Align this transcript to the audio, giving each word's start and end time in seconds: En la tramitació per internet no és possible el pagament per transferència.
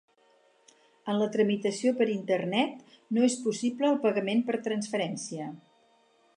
En 1.11 1.19
la 1.23 1.27
tramitació 1.35 1.91
per 1.99 2.07
internet 2.15 2.97
no 3.19 3.27
és 3.29 3.37
possible 3.45 3.91
el 3.93 4.03
pagament 4.09 4.45
per 4.49 4.59
transferència. 4.69 5.55